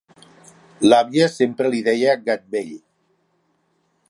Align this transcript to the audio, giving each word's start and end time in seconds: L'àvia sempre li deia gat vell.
L'àvia 0.87 1.27
sempre 1.33 1.71
li 1.75 1.83
deia 1.91 2.19
gat 2.31 2.51
vell. 2.57 2.77